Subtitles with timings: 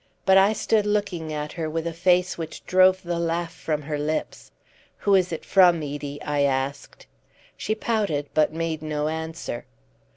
[0.25, 3.99] But I stood looking at her with a face which drove the laugh from her
[3.99, 4.51] lips.
[4.97, 7.05] "Who is it from, Edie?" I asked.
[7.55, 9.67] She pouted, but made no answer.